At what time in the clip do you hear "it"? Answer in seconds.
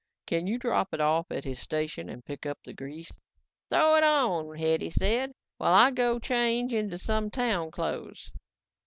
0.95-0.99, 3.97-4.03